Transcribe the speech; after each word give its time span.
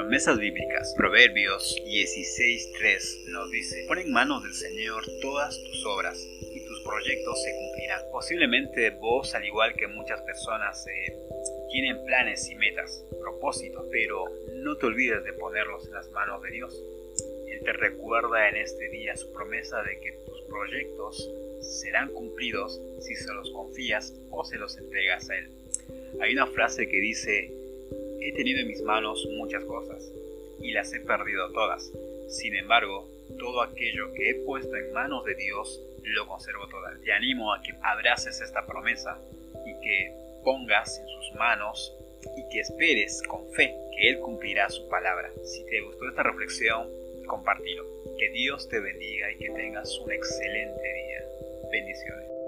Promesas 0.00 0.38
bíblicas. 0.38 0.94
Proverbios 0.96 1.76
16.3 1.84 3.26
nos 3.32 3.50
dice, 3.50 3.84
pon 3.86 3.98
en 3.98 4.10
manos 4.10 4.42
del 4.42 4.54
Señor 4.54 5.04
todas 5.20 5.62
tus 5.62 5.84
obras 5.84 6.18
y 6.54 6.64
tus 6.64 6.80
proyectos 6.80 7.42
se 7.42 7.54
cumplirán. 7.54 8.00
Posiblemente 8.10 8.88
vos, 8.92 9.34
al 9.34 9.44
igual 9.44 9.74
que 9.74 9.88
muchas 9.88 10.22
personas, 10.22 10.86
eh, 10.86 11.14
tienen 11.70 12.02
planes 12.06 12.48
y 12.48 12.54
metas, 12.54 13.04
propósitos, 13.20 13.84
pero 13.92 14.24
no 14.62 14.74
te 14.78 14.86
olvides 14.86 15.22
de 15.22 15.34
ponerlos 15.34 15.84
en 15.84 15.92
las 15.92 16.10
manos 16.12 16.42
de 16.44 16.50
Dios. 16.50 16.82
Él 17.48 17.60
te 17.62 17.72
recuerda 17.74 18.48
en 18.48 18.56
este 18.56 18.88
día 18.88 19.14
su 19.16 19.30
promesa 19.34 19.82
de 19.82 20.00
que 20.00 20.12
tus 20.12 20.40
proyectos 20.48 21.30
serán 21.60 22.08
cumplidos 22.08 22.80
si 23.00 23.14
se 23.16 23.30
los 23.34 23.50
confías 23.50 24.14
o 24.30 24.46
se 24.46 24.56
los 24.56 24.78
entregas 24.78 25.28
a 25.28 25.36
Él. 25.36 25.50
Hay 26.22 26.32
una 26.32 26.46
frase 26.46 26.88
que 26.88 27.00
dice, 27.00 27.59
he 28.20 28.32
tenido 28.32 28.60
en 28.60 28.68
mis 28.68 28.82
manos 28.82 29.26
muchas 29.36 29.64
cosas 29.64 30.10
y 30.60 30.72
las 30.72 30.92
he 30.92 31.00
perdido 31.00 31.50
todas. 31.52 31.90
Sin 32.28 32.54
embargo, 32.54 33.08
todo 33.38 33.62
aquello 33.62 34.12
que 34.12 34.30
he 34.30 34.34
puesto 34.34 34.76
en 34.76 34.92
manos 34.92 35.24
de 35.24 35.34
Dios 35.34 35.80
lo 36.02 36.26
conservo 36.26 36.68
todas. 36.68 37.00
Te 37.02 37.12
animo 37.12 37.52
a 37.52 37.62
que 37.62 37.72
abraces 37.82 38.40
esta 38.40 38.66
promesa 38.66 39.18
y 39.66 39.72
que 39.80 40.12
pongas 40.44 40.98
en 40.98 41.08
sus 41.08 41.34
manos 41.34 41.94
y 42.36 42.48
que 42.50 42.60
esperes 42.60 43.22
con 43.28 43.50
fe 43.52 43.74
que 43.96 44.10
Él 44.10 44.20
cumplirá 44.20 44.68
su 44.68 44.88
palabra. 44.88 45.30
Si 45.44 45.64
te 45.66 45.80
gustó 45.80 46.08
esta 46.08 46.22
reflexión, 46.22 46.88
compartilo. 47.26 47.84
Que 48.18 48.30
Dios 48.30 48.68
te 48.68 48.80
bendiga 48.80 49.32
y 49.32 49.38
que 49.38 49.50
tengas 49.50 49.98
un 49.98 50.12
excelente 50.12 50.94
día. 50.94 51.24
Bendiciones. 51.70 52.39